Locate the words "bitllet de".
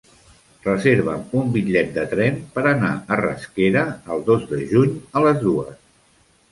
1.57-2.05